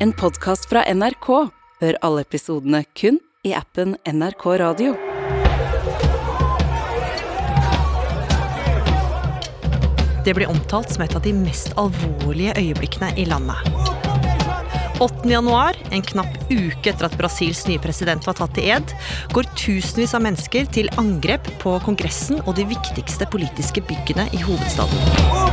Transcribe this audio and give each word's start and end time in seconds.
En 0.00 0.12
podkast 0.12 0.68
fra 0.70 0.84
NRK. 0.94 1.26
Hør 1.80 1.96
alle 2.06 2.22
episodene 2.22 2.84
kun 2.94 3.16
i 3.42 3.50
appen 3.58 3.96
NRK 4.06 4.44
Radio. 4.60 4.92
Det 10.22 10.36
blir 10.38 10.46
omtalt 10.46 10.94
som 10.94 11.02
et 11.02 11.18
av 11.18 11.24
de 11.26 11.32
mest 11.34 11.74
alvorlige 11.74 12.54
øyeblikkene 12.62 13.10
i 13.18 13.26
landet. 13.26 13.58
8. 15.02 15.26
januar, 15.30 15.74
en 15.90 16.06
knapp 16.06 16.46
uke 16.46 16.92
etter 16.92 17.08
at 17.10 17.18
Brasils 17.18 17.64
nye 17.66 17.82
president 17.82 18.22
var 18.30 18.38
tatt 18.38 18.54
til 18.54 18.70
ed, 18.70 18.94
går 19.34 19.50
tusenvis 19.58 20.14
av 20.14 20.22
mennesker 20.22 20.70
til 20.78 20.94
angrep 20.94 21.50
på 21.58 21.74
Kongressen 21.82 22.38
og 22.44 22.54
de 22.58 22.70
viktigste 22.70 23.26
politiske 23.34 23.82
byggene 23.90 24.30
i 24.30 24.46
hovedstaden. 24.46 25.47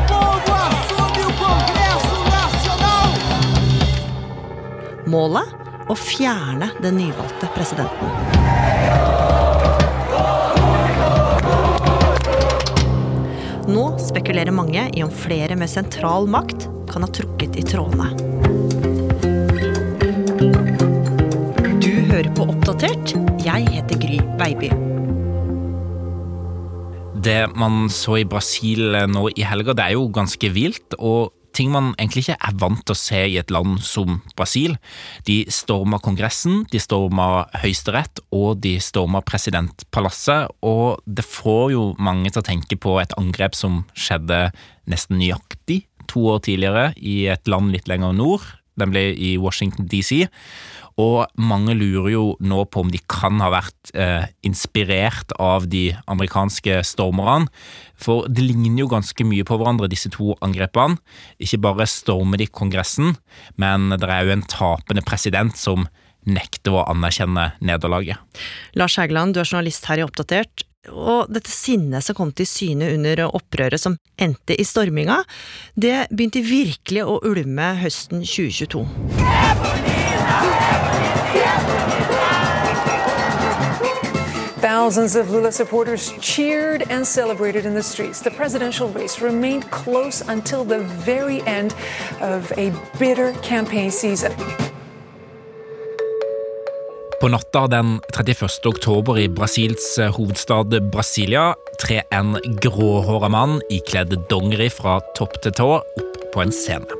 Målet 5.05 5.51
å 5.85 5.93
fjerne 5.93 6.71
den 6.81 6.95
nyvalgte 6.97 7.45
presidenten. 7.53 8.09
Nå 13.69 13.83
spekulerer 14.01 14.49
mange 14.55 14.87
i 14.97 15.03
om 15.05 15.13
flere 15.13 15.57
med 15.61 15.69
sentral 15.69 16.25
makt 16.25 16.65
kan 16.89 17.05
ha 17.05 17.09
trukket 17.13 17.53
i 17.53 17.65
trådene. 17.69 18.09
Du 21.85 21.93
hører 22.09 22.31
på 22.33 22.49
Oppdatert. 22.49 23.13
Jeg 23.45 23.69
heter 23.77 24.01
Gry 24.01 24.19
Baby. 24.41 24.73
Det 27.25 27.39
man 27.53 27.85
så 27.93 28.23
i 28.23 28.25
Brasil 28.25 28.97
nå 29.13 29.27
i 29.37 29.45
helga, 29.45 29.77
det 29.77 29.85
er 29.85 29.97
jo 29.99 30.09
ganske 30.13 30.49
vilt, 30.53 30.97
og 30.97 31.34
ting 31.55 31.71
man 31.73 31.93
egentlig 31.95 32.25
ikke 32.25 32.37
er 32.49 32.57
vant 32.61 32.83
til 32.83 32.95
å 32.95 32.99
se 32.99 33.21
i 33.31 33.37
et 33.39 33.53
land 33.53 33.79
som 33.85 34.19
Brasil. 34.35 34.75
De 35.27 35.41
storma 35.51 35.99
Kongressen, 36.03 36.63
de 36.71 36.81
storma 36.83 37.45
Høyesterett, 37.61 38.21
og 38.35 38.61
de 38.65 38.75
storma 38.83 39.23
presidentpalasset, 39.25 40.51
og 40.65 41.01
det 41.05 41.25
får 41.27 41.65
jo 41.75 41.87
mange 41.97 42.31
til 42.31 42.43
å 42.43 42.47
tenke 42.51 42.79
på 42.79 42.97
et 43.01 43.15
angrep 43.19 43.57
som 43.57 43.83
skjedde 43.95 44.49
nesten 44.91 45.19
nøyaktig 45.21 45.85
to 46.11 46.27
år 46.35 46.43
tidligere 46.45 46.91
i 46.97 47.25
et 47.31 47.49
land 47.49 47.73
litt 47.73 47.89
lenger 47.89 48.13
nord. 48.15 48.45
Den 48.79 48.93
ble 48.93 49.09
i 49.13 49.35
Washington 49.41 49.87
DC. 49.91 50.25
Og 51.01 51.25
mange 51.35 51.75
lurer 51.75 52.13
jo 52.13 52.23
nå 52.39 52.61
på 52.71 52.85
om 52.85 52.91
de 52.91 53.01
kan 53.11 53.41
ha 53.43 53.49
vært 53.51 53.91
eh, 53.99 54.29
inspirert 54.47 55.33
av 55.41 55.67
de 55.71 55.89
amerikanske 56.11 56.79
stormerne. 56.87 57.49
For 57.99 58.29
det 58.31 58.45
ligner 58.45 58.85
jo 58.85 58.91
ganske 58.93 59.27
mye 59.27 59.43
på 59.47 59.57
hverandre, 59.59 59.91
disse 59.91 60.11
to 60.15 60.37
angrepene. 60.45 60.99
Ikke 61.41 61.59
bare 61.67 61.89
stormer 61.89 62.39
de 62.39 62.47
Kongressen, 62.47 63.17
men 63.59 63.91
det 63.91 64.07
er 64.07 64.23
jo 64.23 64.37
en 64.37 64.47
tapende 64.47 65.03
president 65.07 65.59
som 65.59 65.89
nekter 66.25 66.73
å 66.73 66.85
anerkjenne 66.89 67.51
nederlaget. 67.61 68.17
Lars 68.79 68.95
Hægeland, 68.97 69.35
du 69.35 69.43
er 69.43 69.49
journalist 69.49 69.85
her 69.91 70.01
i 70.01 70.07
Oppdatert. 70.07 70.65
Og 70.91 71.31
dette 71.33 71.51
sinnet 71.51 72.05
som 72.05 72.17
kom 72.17 72.31
til 72.35 72.47
syne 72.49 72.91
under 72.93 73.25
opprøret 73.27 73.81
som 73.81 73.97
endte 74.21 74.57
i 74.57 74.65
storminga, 74.67 75.23
det 75.75 76.07
begynte 76.11 76.45
virkelig 76.45 77.05
å 77.05 77.19
ulme 77.25 77.73
høsten 77.81 78.25
2022. 78.25 78.85
Thousands 84.65 85.15
of 85.15 85.29
Lula 85.29 85.51
supporters 85.51 86.11
cheered 86.21 86.89
and 86.89 87.05
celebrated 87.05 87.67
in 87.67 87.75
the 87.75 87.83
streets. 87.83 88.19
The 88.21 88.31
presidential 88.31 88.89
race 88.89 89.21
remained 89.21 89.69
close 89.69 90.21
until 90.27 90.65
the 90.65 90.79
very 90.79 91.41
end 91.43 91.75
of. 92.19 92.51
På 97.21 97.27
natta 97.27 97.67
den 97.67 98.01
31. 98.17 98.65
oktober 98.65 99.19
i 99.19 99.29
Brasils 99.29 99.97
eh, 99.99 100.11
hovedstad 100.11 100.91
Brasilia 100.91 101.53
trer 101.81 102.03
en 102.11 102.35
gråhåra 102.61 103.29
mann 103.29 103.61
ikledd 103.71 104.11
dongeri 104.29 104.67
fra 104.69 104.97
topp 105.15 105.39
til 105.43 105.55
tå 105.55 105.69
opp 105.79 106.27
på 106.33 106.43
en 106.43 106.51
scene. 106.51 106.99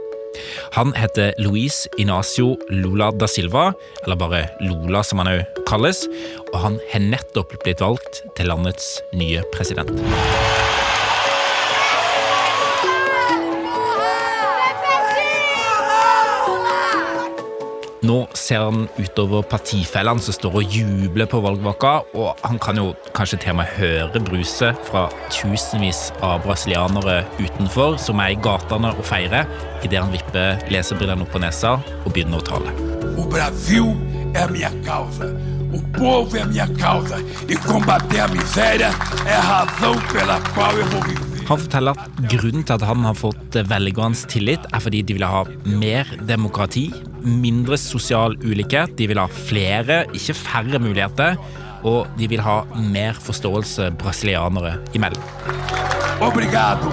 Han 0.75 0.94
heter 0.95 1.35
Luis 1.39 1.85
Inacio 2.00 2.56
Lula 2.69 3.12
da 3.12 3.28
Silva, 3.28 3.69
eller 4.03 4.19
bare 4.19 4.41
Lula 4.63 5.03
som 5.03 5.23
han 5.23 5.31
òg 5.31 5.62
kalles, 5.67 6.06
og 6.53 6.59
han 6.63 6.79
har 6.94 7.07
nettopp 7.12 7.56
blitt 7.63 7.84
valgt 7.84 8.23
til 8.39 8.51
landets 8.51 8.97
nye 9.16 9.44
president. 9.56 9.91
Nå 18.15 18.21
ser 18.37 18.61
han 18.63 18.85
utover 18.95 19.43
partifellene 19.49 20.23
som 20.23 20.35
står 20.35 20.53
og 20.61 20.75
jubler 20.77 21.27
på 21.27 21.41
valgvaka, 21.43 21.89
og 22.15 22.45
han 22.47 22.59
kan 22.63 22.77
jo 22.79 22.93
kanskje 23.17 23.41
til 23.43 23.51
og 23.51 23.57
med 23.59 23.73
høre 23.75 24.21
bruset 24.23 24.79
fra 24.87 25.07
tusenvis 25.33 26.13
av 26.23 26.45
brasilianere 26.45 27.17
utenfor 27.41 27.97
som 27.99 28.21
er 28.23 28.35
i 28.35 28.39
gatene 28.39 28.93
og 28.93 29.03
feirer, 29.09 29.49
idet 29.83 29.99
han 29.99 30.15
vipper 30.15 30.63
lesebrillene 30.71 31.27
opp 31.27 31.35
på 31.35 31.43
nesa 31.43 31.75
og 32.05 32.09
begynner 32.13 32.39
å 32.39 32.47
tale. 32.53 32.71
O 33.19 33.27
Brasil 33.27 33.91
a 34.37 34.47
minha 34.47 34.71
causa. 34.85 35.27
O 35.75 35.83
povo 35.99 36.37
é 36.37 36.45
minha 36.45 36.69
causa. 36.79 37.19
E 37.49 37.55
combater 37.67 38.21
a 38.21 38.27
miséria 38.29 38.91
é 39.27 39.35
a 39.35 39.41
razão 39.41 39.95
pela 40.13 40.39
qual 40.53 40.77
eu 40.77 40.85
vou 40.85 41.01
viver. 41.01 41.25
Han 41.45 41.59
forteller 41.61 41.94
at 41.94 42.22
grunnen 42.31 42.63
til 42.66 42.73
at 42.73 42.83
han 42.89 43.03
har 43.06 43.17
fått 43.17 43.56
velgernes 43.69 44.23
tillit, 44.31 44.63
er 44.73 44.81
fordi 44.81 45.03
de 45.06 45.19
vil 45.19 45.28
ha 45.29 45.44
mer 45.78 46.09
demokrati, 46.25 46.88
mindre 47.22 47.78
sosial 47.78 48.33
ulikhet, 48.41 48.95
de 48.97 49.06
vil 49.11 49.22
ha 49.22 49.28
flere, 49.29 50.00
ikke 50.17 50.33
færre 50.39 50.81
muligheter, 50.81 51.38
og 51.85 52.09
de 52.17 52.31
vil 52.33 52.41
ha 52.41 52.63
mer 52.89 53.22
forståelse 53.22 53.91
brasilianere 54.01 54.79
imellom. 54.97 55.22
Obrigado. 56.25 56.89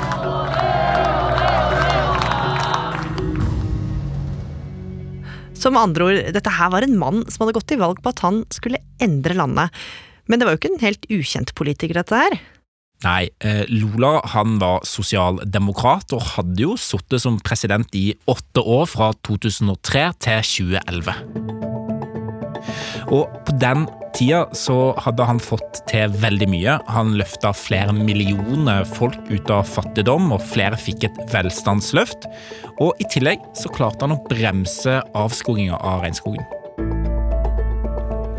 Som 5.57 5.81
andre 5.81 6.11
ord, 6.11 6.25
dette 6.37 6.59
her 6.59 6.73
var 6.75 6.85
en 6.85 6.99
mann 7.01 7.25
som 7.31 7.47
hadde 7.47 7.57
gått 7.57 7.71
til 7.73 7.81
valg 7.81 8.05
på 8.05 8.13
at 8.13 8.21
han 8.27 8.45
skulle 8.53 8.85
endre 9.01 9.39
landet. 9.39 9.85
Men 10.29 10.37
det 10.37 10.45
var 10.45 10.57
jo 10.57 10.61
ikke 10.61 10.75
en 10.75 10.83
helt 10.85 11.09
ukjent 11.09 11.57
politiker, 11.57 12.03
dette 12.03 12.21
her. 12.27 12.43
Nei, 13.03 13.29
eh, 13.43 13.65
Lula 13.67 14.21
han 14.35 14.59
var 14.63 14.85
sosialdemokrat 14.87 16.13
og 16.15 16.23
hadde 16.37 16.63
jo 16.63 16.77
sittet 16.79 17.25
som 17.25 17.41
president 17.43 17.91
i 17.99 18.13
åtte 18.31 18.63
år, 18.63 18.87
fra 18.87 19.11
2003 19.27 20.05
til 20.23 20.47
2011. 20.47 21.17
Og 23.13 23.27
på 23.47 23.57
den 23.61 23.89
tida 24.15 24.45
så 24.57 24.95
hadde 25.03 25.27
han 25.27 25.43
fått 25.43 25.83
til 25.91 26.15
veldig 26.23 26.49
mye. 26.53 26.79
Han 26.95 27.17
løfta 27.19 27.53
flere 27.57 27.93
millioner 27.97 28.87
folk 28.87 29.19
ut 29.33 29.51
av 29.53 29.67
fattigdom, 29.69 30.31
og 30.37 30.47
flere 30.53 30.79
fikk 30.79 31.09
et 31.11 31.23
velstandsløft. 31.35 32.31
Og 32.79 32.95
i 33.03 33.09
tillegg 33.13 33.43
så 33.59 33.73
klarte 33.75 34.07
han 34.07 34.17
å 34.17 34.23
bremse 34.31 35.01
avskoginga 35.19 35.81
av 35.83 36.07
regnskogen. 36.07 36.62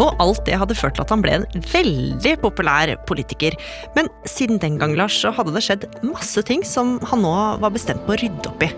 Og 0.04 0.20
alt 0.24 0.44
det 0.48 0.60
hadde 0.60 0.76
ført 0.78 0.98
til 0.98 1.06
at 1.06 1.14
han 1.14 1.24
ble 1.24 1.38
en 1.38 1.68
veldig 1.72 2.36
populær 2.44 2.92
politiker. 3.08 3.56
Men 3.96 4.10
siden 4.28 4.60
den 4.60 4.80
gang, 4.82 4.98
Lars, 5.00 5.16
så 5.24 5.32
hadde 5.36 5.56
det 5.56 5.64
skjedd 5.64 5.88
masse 6.06 6.44
ting 6.48 6.66
som 6.68 6.98
han 7.10 7.24
nå 7.24 7.36
var 7.64 7.74
bestemt 7.74 8.04
på 8.08 8.16
å 8.16 8.20
rydde 8.20 8.52
opp 8.52 8.68
i. 8.68 8.72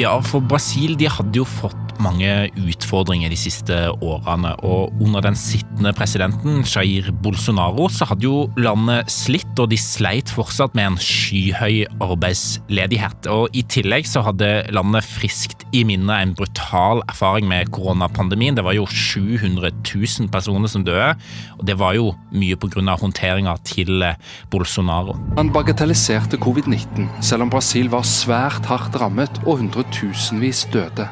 Ja, 0.00 0.16
for 0.24 0.40
Brasil 0.40 0.96
de 0.96 1.10
hadde 1.12 1.36
jo 1.36 1.44
fått 1.44 1.91
mange 2.02 2.28
utfordringer 2.56 3.32
de 3.32 3.38
siste 3.38 3.76
årene, 4.02 4.54
og 4.64 4.92
under 5.02 5.24
den 5.24 5.36
sittende 5.38 5.92
presidenten, 5.96 6.62
Jair 6.66 7.10
Bolsonaro, 7.22 7.88
så 7.92 8.06
hadde 8.08 8.26
jo 8.26 8.46
landet 8.60 9.10
slitt, 9.12 9.52
og 9.60 9.70
de 9.72 9.78
sleit 9.80 10.32
fortsatt 10.32 10.76
med 10.78 10.92
en 10.92 10.98
skyhøy 11.02 11.84
arbeidsledighet. 12.02 13.28
Og 13.32 13.56
i 13.56 13.64
tillegg 13.68 14.08
så 14.08 14.24
hadde 14.26 14.50
landet 14.72 15.06
friskt 15.06 15.66
i 15.76 15.84
minne 15.88 16.16
en 16.22 16.34
brutal 16.38 17.02
erfaring 17.08 17.48
med 17.50 17.72
koronapandemien. 17.74 18.56
Det 18.58 18.64
var 18.66 18.76
jo 18.76 18.86
700 18.88 19.72
000 19.82 20.30
personer 20.32 20.70
som 20.72 20.86
døde, 20.86 21.12
og 21.58 21.64
det 21.68 21.78
var 21.80 21.96
jo 21.98 22.12
mye 22.32 22.58
av 22.92 23.02
håndteringa 23.02 23.56
til 23.68 24.04
Bolsonaro. 24.52 25.16
Han 25.36 25.52
bagatelliserte 25.54 26.38
covid-19, 26.42 27.08
selv 27.24 27.46
om 27.46 27.52
Brasil 27.52 27.90
var 27.92 28.06
svært 28.08 28.68
hardt 28.70 28.96
rammet 29.00 29.42
og 29.46 29.60
hundretusenvis 29.62 30.66
døde. 30.72 31.08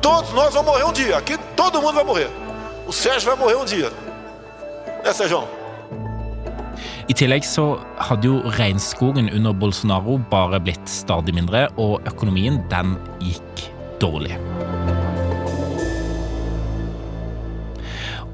Todos 0.00 0.32
nós 0.32 0.54
vamos 0.54 0.72
morrer 0.72 0.84
um 0.84 0.92
dia. 0.92 1.16
Aqui 1.16 1.36
todo 1.56 1.80
mundo 1.82 1.94
vai 1.94 2.04
morrer. 2.04 2.30
O 2.86 2.92
Sérgio 2.92 3.28
vai 3.30 3.38
morrer 3.38 3.56
um 3.56 3.64
dia. 3.64 3.90
Né, 5.04 5.12
Sérgio? 5.12 5.42
I 7.08 7.14
tillegg 7.16 7.46
så 7.48 7.78
hadde 8.04 8.28
jo 8.28 8.42
regnskogen 8.58 9.30
under 9.32 9.54
Bolsonaro 9.56 10.18
bare 10.30 10.60
blitt 10.60 10.90
stadig 10.92 11.32
mindre, 11.34 11.64
og 11.80 12.04
økonomien 12.06 12.60
den 12.68 12.98
gikk 13.24 13.64
dårlig. 14.02 14.36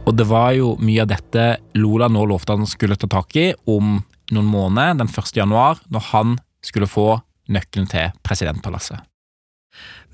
Og 0.05 0.13
det 0.19 0.27
var 0.29 0.53
jo 0.59 0.75
mye 0.83 1.07
av 1.07 1.13
dette 1.15 1.47
Lola 1.79 2.11
nå 2.13 2.27
lovte 2.29 2.59
han 2.59 2.69
skulle 2.69 2.99
ta 2.99 3.09
tak 3.09 3.39
i 3.41 3.53
om 3.71 4.01
noen 4.35 4.51
måneder, 4.51 4.99
den 5.01 5.09
1. 5.09 5.33
januar, 5.39 5.81
når 5.89 6.11
han 6.11 6.37
skulle 6.65 6.91
få 6.91 7.09
nøkkelen 7.49 7.89
til 7.89 8.11
presidentpalasset. 8.27 9.14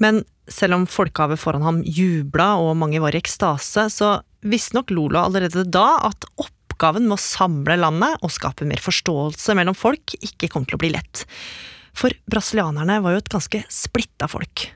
Men 0.02 0.22
selv 0.50 0.78
om 0.78 0.86
folkehavet 0.90 1.40
foran 1.40 1.66
ham 1.66 1.82
jubla 1.84 2.54
og 2.60 2.78
mange 2.80 3.02
var 3.02 3.14
i 3.14 3.20
ekstase, 3.20 3.86
så 3.92 4.18
visste 4.40 4.78
nok 4.78 4.92
Lola 4.94 5.26
allerede 5.28 5.66
da 5.68 6.00
at 6.08 6.26
oppgaven 6.40 7.06
med 7.06 7.18
å 7.18 7.22
samle 7.22 7.76
landet 7.78 8.24
og 8.24 8.32
skape 8.34 8.68
mer 8.68 8.80
forståelse 8.82 9.56
mellom 9.58 9.76
folk 9.76 10.16
ikke 10.20 10.50
kom 10.52 10.66
til 10.66 10.78
å 10.78 10.82
bli 10.82 10.94
lett. 10.96 11.24
For 11.96 12.14
brasilianerne 12.30 13.00
var 13.04 13.14
jo 13.14 13.22
et 13.22 13.32
ganske 13.32 13.64
splitta 13.70 14.30
folk. 14.30 14.70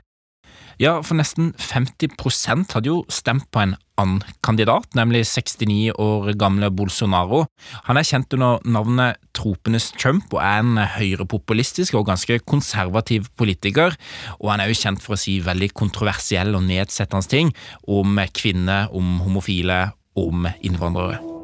Ja, 0.81 0.99
for 1.05 1.15
nesten 1.15 1.53
50% 1.55 2.73
hadde 2.75 2.89
jo 2.89 3.01
stemt 3.07 3.47
på 3.53 3.61
en 3.63 3.75
annen 3.95 4.23
kandidat, 4.43 4.89
nemlig 4.97 5.23
69 5.29 5.93
år 5.95 6.33
gamle 6.39 6.67
Bolsonaro. 6.75 7.45
Han 7.87 7.99
er 7.99 8.07
kjent 8.07 8.35
under 8.35 8.59
navnet 8.67 9.21
Tropenes 9.37 9.87
Trump 9.95 10.33
og 10.35 10.41
er 10.43 10.63
en 10.63 10.81
høyrepopulistisk 10.97 11.95
og 11.95 12.09
ganske 12.09 12.41
konservativ 12.43 13.29
politiker. 13.39 13.95
Og 14.41 14.51
han 14.51 14.63
er 14.63 14.71
jo 14.71 14.81
kjent 14.81 15.03
for 15.03 15.15
å 15.15 15.21
si 15.21 15.37
veldig 15.45 15.71
kontroversielle 15.77 16.59
og 16.59 16.67
nedsettende 16.67 17.31
ting 17.31 17.53
om 17.87 18.19
kvinner, 18.35 18.91
om 18.91 19.21
homofile, 19.23 19.85
om 20.19 20.43
innvandrere. 20.59 21.34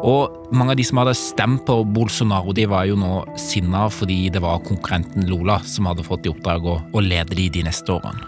Og 0.00 0.52
mange 0.56 0.72
av 0.72 0.78
de 0.80 0.84
som 0.86 1.00
hadde 1.02 1.12
stemt 1.18 1.66
på 1.68 1.74
Bolsonaro, 1.92 2.54
de 2.56 2.64
var 2.70 2.86
jo 2.88 2.96
nå 2.96 3.20
sinna 3.40 3.84
fordi 3.92 4.30
det 4.32 4.40
var 4.40 4.62
konkurrenten 4.64 5.28
Lola 5.28 5.58
som 5.68 5.90
hadde 5.90 6.06
fått 6.06 6.24
i 6.24 6.32
oppdrag 6.32 6.64
å, 6.64 6.78
å 6.80 7.02
lede 7.04 7.36
de 7.36 7.50
de 7.52 7.64
neste 7.66 7.92
årene. 7.92 8.24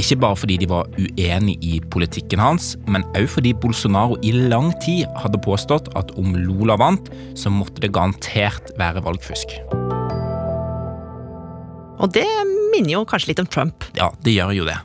Ikke 0.00 0.16
bare 0.20 0.38
fordi 0.40 0.56
de 0.62 0.68
var 0.68 0.88
uenig 0.96 1.58
i 1.64 1.78
politikken 1.92 2.40
hans, 2.40 2.72
men 2.88 3.04
òg 3.16 3.26
fordi 3.28 3.52
Bolsonaro 3.52 4.16
i 4.24 4.32
lang 4.32 4.70
tid 4.84 5.08
hadde 5.20 5.40
påstått 5.44 5.90
at 6.00 6.14
om 6.20 6.32
Lola 6.36 6.78
vant, 6.80 7.10
så 7.36 7.52
måtte 7.52 7.84
det 7.84 7.92
garantert 7.92 8.72
være 8.80 9.04
valgfusk. 9.04 9.56
Og 12.02 12.08
det 12.16 12.28
minner 12.72 12.96
jo 12.96 13.04
kanskje 13.08 13.32
litt 13.32 13.44
om 13.44 13.48
Trump. 13.52 13.84
Ja, 13.96 14.10
det 14.24 14.36
gjør 14.36 14.56
jo 14.56 14.68
det. 14.68 14.78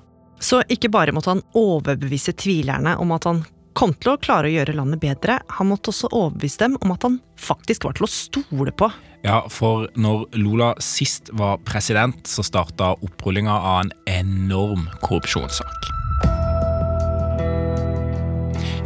Så 0.44 0.60
ikke 0.70 0.92
bare 0.94 1.16
måtte 1.16 1.34
han 1.34 1.46
overbevise 1.58 2.36
tvilerne 2.38 2.98
om 3.02 3.16
at 3.16 3.26
han 3.26 3.42
kom 3.78 3.94
til 4.02 4.16
å 4.16 4.22
klare 4.22 4.50
å 4.50 4.54
gjøre 4.56 4.74
landet 4.78 5.02
bedre, 5.04 5.38
han 5.54 5.70
måtte 5.70 5.92
også 5.92 6.10
overbevise 6.10 6.64
dem 6.64 6.78
om 6.82 6.96
at 6.96 7.06
han 7.06 7.20
faktisk 7.38 7.86
var 7.86 7.98
til 7.98 8.08
å 8.08 8.10
stole 8.10 8.74
på. 8.74 8.90
Ja, 9.26 9.44
for 9.54 9.86
når 9.98 10.26
Lula 10.38 10.72
sist 10.82 11.30
var 11.38 11.60
president, 11.68 12.26
så 12.30 12.46
starta 12.46 12.96
opprullinga 13.06 13.54
av 13.54 13.86
en 13.86 13.94
enorm 14.10 14.88
korrupsjonssak. 15.06 15.92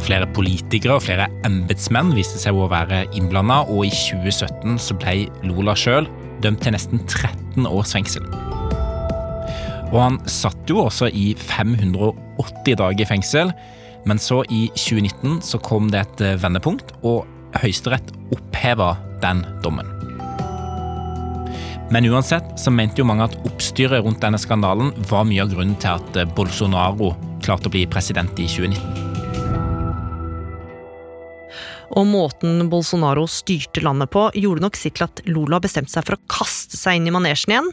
Flere 0.02 0.26
politikere 0.34 0.98
og 0.98 1.04
flere 1.06 1.28
embetsmenn 1.46 2.10
viste 2.16 2.40
seg 2.42 2.56
å 2.58 2.68
være 2.68 3.04
innblanda, 3.16 3.62
og 3.70 3.86
i 3.86 3.92
2017 3.94 4.80
så 4.82 4.98
ble 4.98 5.28
Lula 5.46 5.76
sjøl 5.78 6.10
dømt 6.44 6.64
til 6.64 6.74
nesten 6.74 7.04
13 7.06 7.68
års 7.70 7.94
fengsel. 7.94 8.26
Og 9.92 10.00
han 10.00 10.18
satt 10.28 10.68
jo 10.68 10.82
også 10.88 11.08
i 11.12 11.30
580 11.38 12.80
dager 12.80 13.04
i 13.04 13.08
fengsel, 13.08 13.52
men 14.04 14.18
så, 14.18 14.42
i 14.50 14.66
2019, 14.74 15.40
så 15.42 15.60
kom 15.62 15.90
det 15.92 16.02
et 16.02 16.24
eh, 16.24 16.38
vendepunkt, 16.40 16.94
og 17.06 17.26
Høyesterett 17.60 18.14
oppheva 18.32 18.94
den 19.22 19.44
dommen. 19.62 19.88
Men 21.92 22.08
uansett 22.08 22.54
så 22.56 22.72
mente 22.72 23.02
jo 23.02 23.06
mange 23.06 23.26
at 23.28 23.36
oppstyret 23.44 24.00
rundt 24.04 24.22
denne 24.22 24.40
skandalen 24.40 24.94
var 25.10 25.26
mye 25.28 25.44
av 25.44 25.52
grunnen 25.52 25.76
til 25.80 25.92
at 25.98 26.18
eh, 26.18 26.28
Bolsonaro 26.38 27.12
klarte 27.44 27.68
å 27.68 27.74
bli 27.74 27.84
president 27.90 28.32
i 28.40 28.48
2019. 28.48 29.10
Og 31.92 32.08
måten 32.08 32.70
Bolsonaro 32.72 33.26
styrte 33.28 33.82
landet 33.84 34.08
på, 34.14 34.30
gjorde 34.40 34.64
nok 34.64 34.78
sitt 34.80 34.96
til 34.96 35.04
at 35.04 35.20
Lula 35.28 35.60
bestemte 35.60 35.92
seg 35.92 36.06
for 36.06 36.16
å 36.16 36.24
kaste 36.32 36.78
seg 36.80 36.96
inn 36.96 37.10
i 37.10 37.12
manesjen 37.12 37.52
igjen. 37.52 37.68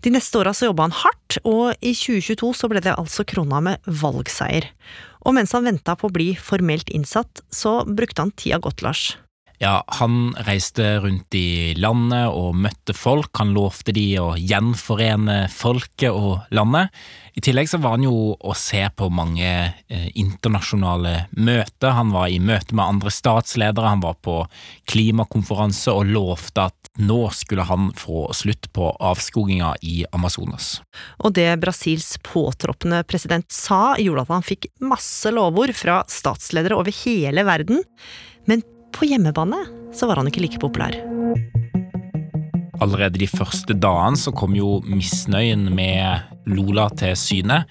De 0.00 0.12
neste 0.14 0.38
åra 0.40 0.54
så 0.56 0.70
jobba 0.70 0.88
han 0.88 0.96
hardt, 0.96 1.38
og 1.44 1.74
i 1.84 1.92
2022 1.92 2.52
så 2.56 2.70
ble 2.72 2.80
det 2.84 2.96
altså 2.96 3.26
krona 3.28 3.60
med 3.64 3.90
valgseier. 4.00 4.70
Og 5.28 5.36
mens 5.36 5.52
han 5.52 5.66
venta 5.68 5.96
på 5.98 6.08
å 6.08 6.14
bli 6.14 6.30
formelt 6.40 6.88
innsatt, 6.88 7.42
så 7.52 7.82
brukte 7.84 8.24
han 8.24 8.32
tida 8.32 8.60
godt, 8.64 8.80
Lars. 8.86 9.10
Ja, 9.60 9.84
han 9.86 10.30
reiste 10.46 10.94
rundt 11.04 11.34
i 11.36 11.74
landet 11.76 12.30
og 12.32 12.54
møtte 12.56 12.94
folk. 12.96 13.28
Han 13.36 13.50
lovte 13.52 13.92
de 13.92 14.06
å 14.16 14.30
gjenforene 14.40 15.50
folket 15.52 16.16
og 16.16 16.46
landet. 16.56 16.88
I 17.36 17.42
tillegg 17.44 17.68
så 17.68 17.76
var 17.82 17.98
han 17.98 18.06
jo 18.06 18.32
å 18.40 18.54
se 18.56 18.80
på 18.96 19.10
mange 19.12 19.50
eh, 19.68 20.08
internasjonale 20.16 21.26
møter. 21.36 21.92
Han 21.92 22.08
var 22.16 22.32
i 22.32 22.40
møte 22.40 22.72
med 22.72 22.86
andre 22.86 23.12
statsledere, 23.12 23.92
han 23.92 24.00
var 24.00 24.16
på 24.24 24.38
klimakonferanse 24.88 25.92
og 25.92 26.08
lovte 26.08 26.70
at 26.70 26.90
nå 27.04 27.20
skulle 27.36 27.68
han 27.68 27.92
få 28.00 28.30
slutt 28.32 28.72
på 28.72 28.88
avskoginga 28.96 29.74
i 29.84 30.06
Amazonas. 30.16 30.78
Og 31.20 31.36
det 31.36 31.50
Brasils 31.60 32.14
påtroppende 32.24 33.04
president 33.04 33.52
sa, 33.52 33.92
gjorde 34.00 34.24
at 34.24 34.36
han 34.38 34.50
fikk 34.56 34.72
masse 34.80 35.36
lovord 35.36 35.76
fra 35.76 36.00
statsledere 36.08 36.80
over 36.80 36.96
hele 37.04 37.44
verden. 37.44 37.84
Men 38.48 38.64
på 38.94 39.08
hjemmebane 39.10 39.60
så 39.96 40.08
var 40.08 40.20
han 40.20 40.30
ikke 40.30 40.44
like 40.44 40.60
populær. 40.62 40.96
Allerede 42.80 43.20
de 43.20 43.28
første 43.28 43.76
dagene 43.76 44.16
så 44.16 44.32
kom 44.32 44.54
jo 44.56 44.78
misnøyen 44.88 45.68
med 45.76 46.30
Lula 46.48 46.88
til 46.96 47.12
syne. 47.18 47.62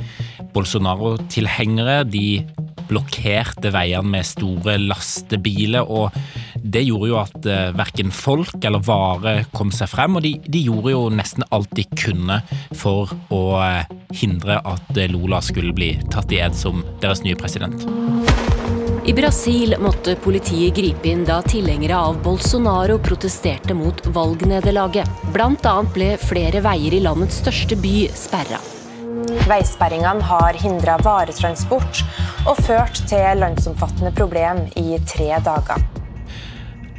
Bolsonaro-tilhengere 0.53 2.03
de 2.09 2.43
blokkerte 2.89 3.71
veiene 3.73 4.09
med 4.17 4.25
store 4.25 4.77
lastebiler, 4.81 5.85
og 5.85 6.13
det 6.61 6.85
gjorde 6.87 7.09
jo 7.11 7.19
at 7.21 7.37
uh, 7.45 7.77
verken 7.77 8.13
folk 8.13 8.57
eller 8.65 8.83
varer 8.85 9.43
kom 9.53 9.73
seg 9.73 9.91
frem, 9.91 10.17
og 10.17 10.25
de, 10.25 10.35
de, 10.45 10.63
gjorde 10.69 10.93
jo 10.95 11.03
nesten 11.13 11.45
alt 11.53 11.73
de 11.77 11.85
kunne 11.93 12.41
for 12.77 13.13
å 13.33 13.43
uh, 13.61 13.97
hindre 14.21 14.61
at 14.65 15.03
Lula 15.13 15.41
skulle 15.45 15.75
bli 15.77 15.95
tatt 16.09 16.33
i 16.33 16.41
ed 16.43 16.57
som 16.57 16.83
deres 17.03 17.25
nye 17.25 17.37
president. 17.39 17.85
I 19.09 19.13
Brasil 19.13 19.75
måtte 19.81 20.13
politiet 20.21 20.75
gripe 20.77 21.07
inn 21.09 21.23
da 21.25 21.39
tilhengere 21.41 21.97
av 21.97 22.19
Bolsonaro 22.21 22.99
protesterte 23.01 23.73
mot 23.73 24.03
valgnederlaget. 24.13 25.09
Annet 25.33 25.95
ble 25.95 26.09
flere 26.21 26.61
veier 26.61 26.93
i 26.93 26.99
landets 27.01 27.39
største 27.41 27.73
by 27.81 27.95
sperra. 28.13 28.61
Veisperringene 29.49 30.21
har 30.29 30.61
hindra 30.61 30.99
varetransport 31.01 32.03
og 32.45 32.61
ført 32.61 33.01
til 33.09 33.41
landsomfattende 33.41 34.13
problem 34.13 34.67
i 34.77 35.01
tre 35.09 35.31
dager. 35.41 35.98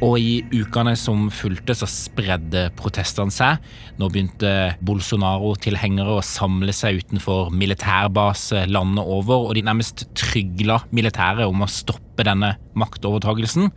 Og 0.01 0.17
i 0.17 0.41
ukene 0.49 0.95
som 0.97 1.27
fulgte, 1.33 1.75
så 1.77 1.85
spredde 1.89 2.65
protestene 2.77 3.33
seg. 3.33 3.61
Nå 4.01 4.09
begynte 4.09 4.73
Bolsonaro-tilhengere 4.81 6.17
å 6.17 6.25
samle 6.25 6.73
seg 6.73 7.03
utenfor 7.03 7.53
militærbase 7.53 8.65
landet 8.71 9.05
over, 9.05 9.45
og 9.45 9.53
de 9.57 9.65
nærmest 9.67 10.07
trygla 10.17 10.81
militæret 10.89 11.45
om 11.45 11.61
å 11.61 11.69
stoppe 11.69 12.25
denne 12.25 12.55
maktovertagelsen. 12.73 13.69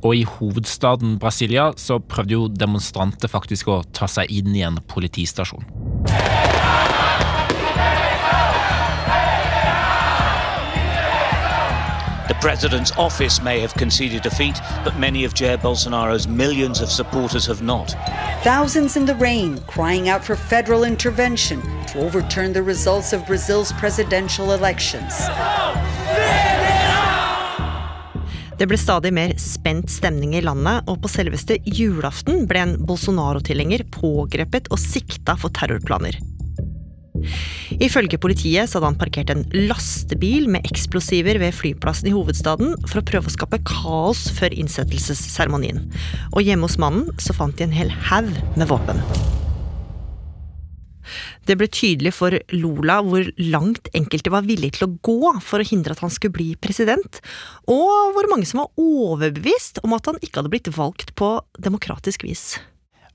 Og 0.00 0.16
i 0.16 0.26
hovedstaden 0.28 1.18
Brasilia 1.20 1.70
så 1.80 2.00
prøvde 2.00 2.38
jo 2.38 2.48
demonstranter 2.48 3.32
faktisk 3.32 3.68
å 3.68 3.82
ta 3.96 4.08
seg 4.08 4.32
inn 4.32 4.56
i 4.56 4.64
en 4.64 4.80
politistasjon. 4.88 6.55
President's 12.46 12.92
office 12.96 13.42
may 13.42 13.58
have 13.58 13.74
conceded 13.74 14.22
defeat, 14.22 14.60
but 14.84 14.96
many 14.96 15.24
of 15.24 15.34
Jair 15.34 15.58
Bolsonaro's 15.58 16.28
millions 16.28 16.80
of 16.80 16.88
supporters 16.92 17.44
have 17.44 17.60
not. 17.60 17.96
Thousands 18.44 18.96
in 18.96 19.04
the 19.04 19.16
rain 19.16 19.58
crying 19.66 20.08
out 20.08 20.24
for 20.24 20.36
federal 20.36 20.84
intervention 20.84 21.60
to 21.88 21.98
overturn 21.98 22.52
the 22.52 22.62
results 22.62 23.12
of 23.12 23.26
Brazil's 23.26 23.72
presidential 23.72 24.52
elections. 24.52 25.12
Det 28.58 28.70
ble 28.70 28.78
stadig 28.78 29.10
mer 29.12 29.34
spent 29.42 29.90
stemning 29.90 30.38
i 30.38 30.44
landet, 30.46 30.86
og 30.86 31.02
på 31.02 31.10
selveste 31.10 31.58
julaften 31.66 32.46
ble 32.46 32.62
en 32.62 32.78
Bolsonaro-tilhenger 32.78 33.88
pågrepet 33.90 34.70
og 34.70 34.78
sikta 34.78 35.34
for 35.34 35.50
terrorplaner. 35.50 36.14
Ifølge 37.82 38.16
politiet 38.20 38.70
så 38.70 38.78
hadde 38.78 38.88
han 38.92 39.00
parkert 39.00 39.30
en 39.32 39.44
lastebil 39.68 40.46
med 40.48 40.64
eksplosiver 40.68 41.36
ved 41.42 41.52
flyplassen 41.52 42.08
i 42.08 42.14
hovedstaden 42.14 42.72
for 42.86 43.02
å 43.02 43.06
prøve 43.06 43.28
å 43.28 43.34
skape 43.34 43.60
kaos 43.68 44.26
før 44.36 44.56
innsettelsesseremonien. 44.56 45.82
Og 46.32 46.46
hjemme 46.46 46.64
hos 46.68 46.78
mannen 46.80 47.10
så 47.20 47.36
fant 47.36 47.56
de 47.58 47.66
en 47.66 47.76
hel 47.76 47.92
haug 48.08 48.32
med 48.56 48.70
våpen. 48.70 49.02
Det 51.46 51.54
ble 51.58 51.68
tydelig 51.70 52.10
for 52.16 52.34
Lola 52.56 52.96
hvor 53.06 53.28
langt 53.38 53.90
enkelte 53.94 54.32
var 54.34 54.46
villige 54.48 54.78
til 54.78 54.88
å 54.88 54.94
gå 55.06 55.34
for 55.44 55.62
å 55.62 55.68
hindre 55.68 55.94
at 55.94 56.02
han 56.02 56.10
skulle 56.10 56.34
bli 56.34 56.48
president, 56.58 57.20
og 57.70 58.16
hvor 58.16 58.26
mange 58.32 58.48
som 58.48 58.64
var 58.64 58.72
overbevist 58.80 59.78
om 59.86 59.94
at 59.94 60.10
han 60.10 60.18
ikke 60.22 60.40
hadde 60.40 60.54
blitt 60.56 60.72
valgt 60.74 61.14
på 61.18 61.36
demokratisk 61.62 62.26
vis. 62.26 62.56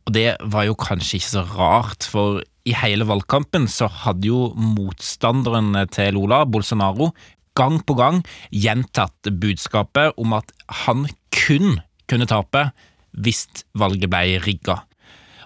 Og 0.07 0.15
det 0.15 0.29
var 0.53 0.65
jo 0.65 0.77
kanskje 0.79 1.19
ikke 1.19 1.33
så 1.33 1.43
rart, 1.51 2.07
for 2.07 2.39
i 2.67 2.75
hele 2.77 3.07
valgkampen 3.09 3.67
så 3.71 3.89
hadde 4.03 4.29
jo 4.29 4.51
motstanderen 4.55 5.73
til 5.93 6.15
Lola, 6.17 6.43
Bolsonaro, 6.45 7.11
gang 7.57 7.81
på 7.83 7.97
gang 7.99 8.21
gjentatt 8.53 9.31
budskapet 9.41 10.15
om 10.21 10.37
at 10.37 10.53
han 10.85 11.07
kun 11.35 11.81
kunne 12.11 12.29
tape 12.29 12.69
hvis 13.11 13.47
valget 13.77 14.11
ble 14.11 14.39
rigga. 14.45 14.81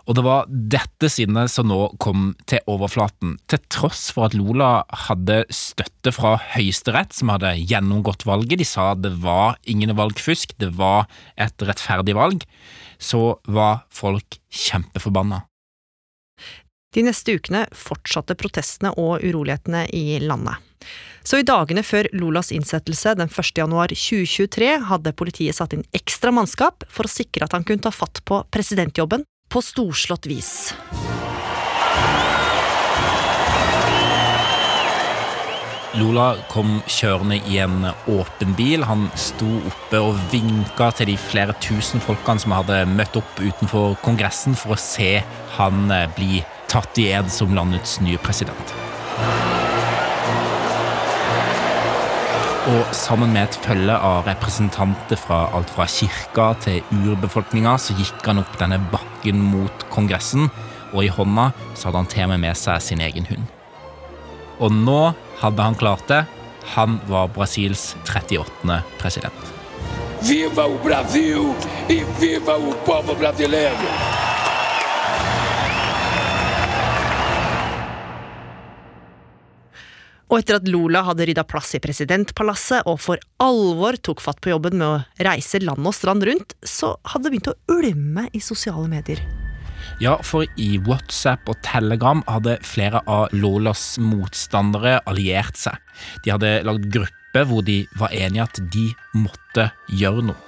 Og 0.05 0.13
det 0.17 0.21
var 0.21 0.49
dette 0.49 1.09
sinnet 1.09 1.49
som 1.49 1.65
nå 1.71 1.79
kom 2.01 2.27
til 2.49 2.61
overflaten, 2.69 3.39
til 3.49 3.61
tross 3.73 4.11
for 4.13 4.27
at 4.27 4.35
Lola 4.37 4.83
hadde 5.07 5.39
støtte 5.49 6.13
fra 6.13 6.35
Høyesterett, 6.53 7.15
som 7.17 7.33
hadde 7.33 7.55
gjennomgått 7.57 8.27
valget. 8.29 8.61
De 8.61 8.69
sa 8.69 8.91
det 8.93 9.15
var 9.23 9.57
ingen 9.65 9.95
valgfusk, 9.97 10.53
det 10.61 10.75
var 10.77 11.09
et 11.41 11.57
rettferdig 11.65 12.13
valg. 12.17 12.45
Så 13.01 13.39
var 13.49 13.81
folk 13.89 14.37
kjempeforbanna. 14.53 15.41
De 16.95 17.03
neste 17.03 17.35
ukene 17.35 17.65
fortsatte 17.75 18.37
protestene 18.39 18.93
og 18.95 19.19
urolighetene 19.19 19.83
i 19.91 20.21
landet. 20.23 20.61
Så 21.25 21.41
i 21.41 21.45
dagene 21.47 21.81
før 21.83 22.07
Lolas 22.15 22.53
innsettelse 22.55 23.15
den 23.19 23.27
1. 23.27 23.51
januar 23.57 23.91
2023 23.91 24.69
hadde 24.91 25.15
politiet 25.17 25.57
satt 25.57 25.73
inn 25.75 25.83
ekstra 25.97 26.31
mannskap 26.31 26.85
for 26.87 27.09
å 27.09 27.11
sikre 27.11 27.49
at 27.49 27.57
han 27.57 27.65
kunne 27.67 27.83
ta 27.83 27.91
fatt 27.91 28.21
på 28.23 28.43
presidentjobben 28.53 29.25
på 29.51 29.65
storslått 29.65 30.29
vis. 30.29 30.53
Lola 35.95 36.35
kom 36.51 36.81
kjørende 36.91 37.41
i 37.47 37.59
en 37.63 37.85
åpen 38.11 38.55
bil. 38.55 38.83
Han 38.87 39.07
sto 39.19 39.47
oppe 39.67 39.99
og 40.03 40.19
vinka 40.31 40.91
til 40.95 41.11
de 41.11 41.19
flere 41.19 41.55
tusen 41.63 42.03
folkene 42.03 42.43
som 42.43 42.55
hadde 42.55 42.83
møtt 42.91 43.15
opp 43.19 43.39
utenfor 43.39 43.95
Kongressen 44.03 44.55
for 44.59 44.75
å 44.75 44.79
se 44.79 45.17
han 45.55 45.87
bli 45.87 46.11
bli 46.19 46.43
tatt 46.75 46.97
i 46.99 47.07
ed 47.15 47.29
som 47.31 47.53
landets 47.55 47.99
nye 48.03 48.19
president. 48.19 48.73
Og 52.65 52.95
sammen 52.97 53.31
med 53.31 53.45
et 53.45 53.57
følge 53.63 53.95
av 53.95 54.25
representanter 54.25 55.19
fra 55.21 55.45
alt 55.55 55.69
fra 55.71 55.85
kirka 55.87 56.49
til 56.65 56.81
urbefolkninga, 57.05 57.77
så 57.79 57.95
gikk 57.95 58.25
han 58.25 58.41
opp 58.41 58.57
denne 58.59 58.81
bakken 58.91 59.39
mot 59.53 59.85
Kongressen, 59.93 60.49
og 60.91 61.05
i 61.05 61.13
hånda 61.13 61.51
så 61.77 61.87
hadde 61.87 62.01
han 62.01 62.11
til 62.11 62.25
og 62.25 62.33
med 62.33 62.43
med 62.47 62.59
seg 62.59 62.83
sin 62.83 63.05
egen 63.05 63.29
hund. 63.29 63.47
Og 64.59 64.73
nå 64.73 65.13
hadde 65.43 65.69
han 65.69 65.79
klart 65.79 66.07
det. 66.11 66.23
Han 66.75 66.99
var 67.07 67.29
Brasils 67.29 67.93
38. 68.09 68.81
president. 68.99 69.51
Viva 70.25 70.65
o 70.65 70.79
Brasil 70.81 71.53
e 71.87 72.01
viva 72.19 72.57
o 72.57 72.73
povo 72.87 73.13
brasileiro! 73.15 74.24
Og 80.35 80.41
etter 80.41 80.57
at 80.57 80.65
Lola 80.67 80.99
hadde 81.07 81.29
rydda 81.29 81.45
plass 81.47 81.69
i 81.77 81.79
presidentpalasset 81.79 82.89
og 82.91 82.97
for 82.99 83.21
alvor 83.39 83.95
tok 84.03 84.19
fatt 84.19 84.41
på 84.43 84.51
jobben 84.51 84.75
med 84.81 84.83
å 84.83 85.23
reise 85.23 85.61
land 85.63 85.87
og 85.87 85.95
strand 85.95 86.25
rundt, 86.27 86.57
så 86.59 86.89
hadde 87.07 87.29
det 87.29 87.31
begynt 87.37 87.51
å 87.53 87.77
ulme 87.77 88.25
i 88.35 88.41
sosiale 88.43 88.89
medier. 88.91 89.23
Ja, 90.03 90.17
for 90.27 90.43
i 90.59 90.75
WhatsApp 90.83 91.47
og 91.47 91.61
Telegram 91.63 92.19
hadde 92.27 92.57
flere 92.67 92.99
av 93.07 93.31
Lolas 93.31 93.95
motstandere 93.95 94.97
alliert 95.07 95.55
seg. 95.55 95.79
De 96.27 96.35
hadde 96.35 96.57
lagd 96.67 96.91
gruppe 96.91 97.47
hvor 97.47 97.63
de 97.63 97.85
var 97.95 98.11
enige 98.11 98.49
at 98.49 98.63
de 98.75 98.89
måtte 99.15 99.69
gjøre 99.95 100.33
noe. 100.33 100.39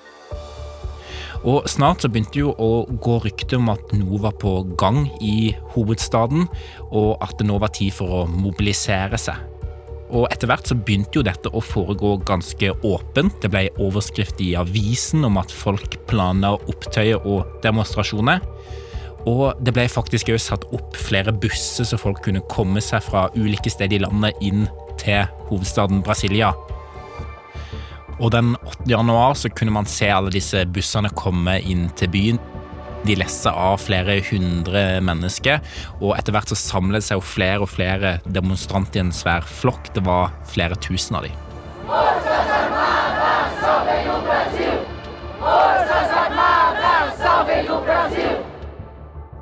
Og 1.48 1.64
snart 1.72 2.04
så 2.04 2.12
begynte 2.12 2.42
jo 2.42 2.52
å 2.52 2.90
gå 2.92 3.22
rykter 3.24 3.62
om 3.62 3.72
at 3.72 3.96
noe 3.96 4.20
var 4.20 4.36
på 4.36 4.58
gang 4.76 5.06
i 5.24 5.54
hovedstaden, 5.78 6.50
og 6.92 7.22
at 7.24 7.38
det 7.40 7.48
nå 7.48 7.62
var 7.64 7.72
tid 7.72 7.96
for 7.96 8.26
å 8.26 8.26
mobilisere 8.28 9.22
seg. 9.22 9.54
Og 10.08 10.28
etter 10.32 10.48
hvert 10.48 10.70
så 10.70 10.78
begynte 10.78 11.20
jo 11.20 11.26
dette 11.26 11.52
å 11.52 11.62
foregå 11.64 12.14
ganske 12.28 12.72
åpent. 12.88 13.36
Det 13.44 13.52
ble 13.52 13.66
overskrift 13.84 14.40
i 14.44 14.54
avisen 14.60 15.28
om 15.28 15.40
at 15.42 15.52
folk 15.52 15.98
planla 16.08 16.54
opptøyer 16.72 17.26
og 17.28 17.60
demonstrasjoner. 17.66 18.44
Og 19.28 19.60
det 19.60 19.74
ble 19.76 19.88
faktisk 19.92 20.32
også 20.32 20.54
satt 20.54 20.68
opp 20.76 20.96
flere 20.96 21.34
busser 21.36 21.88
så 21.88 22.00
folk 22.00 22.22
kunne 22.24 22.46
komme 22.52 22.80
seg 22.84 23.04
fra 23.04 23.28
ulike 23.36 23.72
steder 23.74 24.00
i 24.00 24.04
landet 24.06 24.40
inn 24.46 24.68
til 25.02 25.28
hovedstaden 25.50 26.00
Brasilia. 26.06 26.54
Og 28.18 28.32
den 28.34 28.56
8. 28.64 28.88
januar 28.90 29.36
så 29.38 29.52
kunne 29.54 29.76
man 29.76 29.90
se 29.90 30.08
alle 30.10 30.32
disse 30.34 30.64
bussene 30.74 31.12
komme 31.20 31.60
inn 31.60 31.90
til 32.00 32.10
byen. 32.14 32.40
De 33.06 33.16
lessa 33.16 33.54
av 33.54 33.78
flere 33.84 34.18
hundre 34.30 34.84
mennesker, 35.06 35.62
og 36.02 36.16
etter 36.18 36.36
hvert 36.36 36.50
så 36.52 36.58
samlet 36.60 37.06
seg 37.06 37.20
jo 37.20 37.26
flere 37.26 37.62
og 37.64 37.72
flere 37.72 38.18
demonstranter 38.26 39.02
i 39.02 39.06
en 39.06 39.14
svær 39.16 39.46
flokk. 39.48 39.92
Det 39.96 40.04
var 40.08 40.34
flere 40.50 40.80
tusen 40.82 41.20
av 41.20 41.28
dem. 41.28 41.44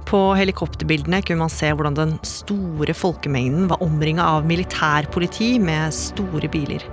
På 0.05 0.19
helikopterbildene 0.37 1.23
kunne 1.25 1.41
man 1.41 1.51
se 1.51 1.71
hvordan 1.73 1.97
den 1.97 2.13
store 2.27 2.93
folkemengden 2.95 3.65
var 3.71 3.81
omringa 3.83 4.27
av 4.37 4.45
militærpoliti 4.47 5.55
med 5.59 5.95
store 5.97 6.47
biler. 6.53 6.85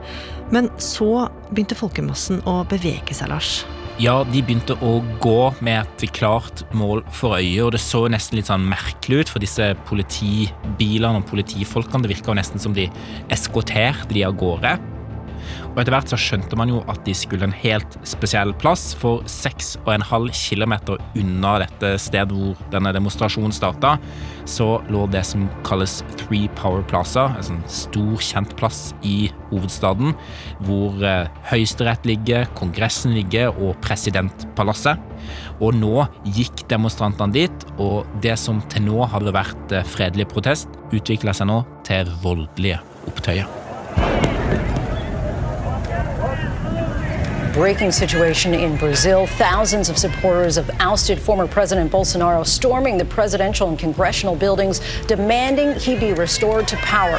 Men 0.54 0.70
så 0.80 1.28
begynte 1.50 1.76
folkemassen 1.78 2.40
å 2.48 2.62
bevege 2.70 3.14
seg, 3.14 3.30
Lars. 3.30 3.52
Ja, 4.00 4.22
de 4.24 4.40
begynte 4.40 4.72
å 4.80 4.94
gå 5.20 5.52
med 5.60 5.84
et 5.84 6.14
klart 6.16 6.62
mål 6.72 7.02
for 7.12 7.36
øye, 7.36 7.60
og 7.64 7.74
det 7.74 7.82
så 7.84 8.06
nesten 8.10 8.38
litt 8.38 8.48
sånn 8.48 8.64
merkelig 8.70 9.20
ut 9.20 9.32
for 9.34 9.44
disse 9.44 9.66
politibilene 9.88 11.20
og 11.20 11.28
politifolkene. 11.28 12.06
Det 12.06 12.14
virka 12.14 12.36
nesten 12.36 12.62
som 12.62 12.72
de 12.76 12.88
eskorterte 13.34 14.14
de 14.14 14.24
av 14.24 14.38
gårde. 14.40 14.78
Og 15.72 15.80
etter 15.80 15.94
hvert 15.94 16.12
så 16.12 16.18
skjønte 16.20 16.56
man 16.58 16.72
jo 16.72 16.82
at 16.90 17.00
de 17.06 17.14
skulle 17.16 17.46
en 17.48 17.56
helt 17.62 17.96
spesiell 18.08 18.52
plass, 18.60 18.90
for 18.98 19.24
6,5 19.30 20.28
km 20.36 20.74
unna 21.18 21.54
dette 21.64 21.94
stedet 22.02 22.32
hvor 22.32 22.58
denne 22.72 22.92
demonstrasjonen 22.94 23.54
starta, 23.56 23.96
så 24.48 24.80
lå 24.92 25.06
det 25.12 25.22
som 25.26 25.46
kalles 25.66 26.00
Three 26.20 26.50
Power 26.58 26.82
Plaza, 26.88 27.28
en 27.36 27.46
sånn 27.46 27.62
stor, 27.70 28.16
kjent 28.22 28.54
plass 28.58 28.80
i 29.06 29.30
hovedstaden, 29.52 30.16
hvor 30.66 31.02
eh, 31.06 31.30
Høyesterett 31.50 32.06
ligger, 32.08 32.48
Kongressen 32.58 33.14
ligger 33.16 33.54
og 33.54 33.76
presidentpalasset. 33.84 35.00
Og 35.62 35.76
nå 35.78 36.06
gikk 36.34 36.64
demonstrantene 36.70 37.36
dit, 37.36 37.66
og 37.78 38.08
det 38.24 38.36
som 38.40 38.62
til 38.72 38.88
nå 38.90 39.08
hadde 39.14 39.34
vært 39.34 39.76
eh, 39.76 39.86
fredelig 39.94 40.28
protest, 40.34 40.70
utvikla 40.92 41.36
seg 41.36 41.50
nå 41.52 41.62
til 41.88 42.10
voldelige 42.24 42.82
opptøyer. 43.10 44.81
Breaking 47.52 47.92
situation 47.92 48.54
in 48.54 48.76
Brazil. 48.76 49.26
Thousands 49.26 49.90
of 49.90 49.98
supporters 49.98 50.56
of 50.56 50.70
ousted 50.80 51.18
former 51.18 51.46
President 51.46 51.92
Bolsonaro 51.92 52.46
storming 52.46 52.96
the 52.96 53.04
presidential 53.04 53.68
and 53.68 53.78
congressional 53.78 54.34
buildings, 54.34 54.80
demanding 55.06 55.74
he 55.78 55.96
be 55.96 56.12
restored 56.14 56.66
to 56.68 56.76
power. 56.76 57.18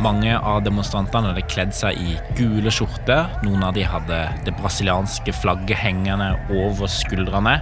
Mange 0.00 0.32
av 0.32 0.62
demonstrantene 0.64 1.28
hadde 1.28 1.42
kledd 1.52 1.74
seg 1.76 1.98
i 2.00 2.14
gule 2.38 2.72
skjorter. 2.72 3.26
Noen 3.44 3.66
av 3.66 3.74
de 3.76 3.82
hadde 3.84 4.20
det 4.46 4.54
brasilianske 4.56 5.34
flagget 5.36 5.76
hengende 5.76 6.30
over 6.56 6.88
skuldrene. 6.88 7.58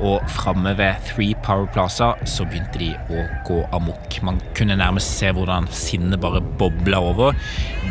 Og 0.00 0.24
framme 0.32 0.72
ved 0.78 1.04
Three 1.10 1.36
Power 1.44 1.68
Plaza 1.74 2.14
så 2.24 2.48
begynte 2.48 2.80
de 2.80 2.90
å 3.12 3.26
gå 3.44 3.60
amok. 3.76 4.16
Man 4.24 4.40
kunne 4.56 4.78
nærmest 4.80 5.18
se 5.18 5.34
hvordan 5.36 5.68
sinnet 5.68 6.22
bare 6.24 6.40
bobla 6.40 7.02
over. 7.12 7.36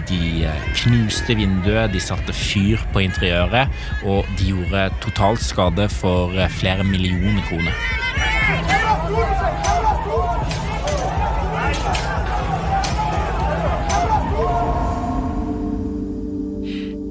De 0.10 0.48
eh, 0.50 0.70
knuste 0.81 1.38
vinduet, 1.38 1.93
de 1.93 2.01
satte 2.01 2.34
fyr 2.34 2.81
på 2.96 3.05
interiøret, 3.05 3.70
og 4.01 4.25
de 4.39 4.50
gjorde 4.55 4.89
totalskade 5.05 5.91
for 5.93 6.34
eh, 6.41 6.50
flere 6.58 6.88
millioner 6.88 7.46
kroner. 7.51 8.80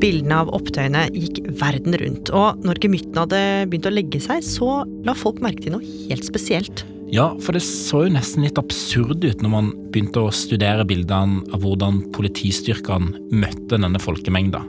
Bildene 0.00 0.38
av 0.40 0.50
opptøyene 0.57 1.09
gikk 1.12 1.42
verden 1.61 1.97
rundt, 2.00 2.30
og 2.33 2.62
når 2.64 2.80
gemyttene 2.80 3.26
hadde 3.26 3.42
begynt 3.69 3.88
å 3.90 3.92
legge 3.92 4.21
seg, 4.25 4.40
så 4.47 4.80
la 5.04 5.12
folk 5.16 5.42
merke 5.45 5.66
til 5.66 5.76
noe 5.76 5.85
helt 6.09 6.25
spesielt. 6.25 6.87
Ja, 7.11 7.33
for 7.42 7.57
det 7.57 7.64
så 7.66 8.04
jo 8.07 8.14
nesten 8.14 8.47
litt 8.47 8.59
absurd 8.61 9.25
ut 9.25 9.42
når 9.42 9.50
man 9.52 9.71
begynte 9.90 10.23
å 10.23 10.33
studere 10.35 10.87
bildene 10.87 11.42
av 11.50 11.64
hvordan 11.64 12.04
politistyrkene 12.14 13.35
møtte 13.35 13.76
denne 13.76 14.00
folkemengda. 14.00 14.62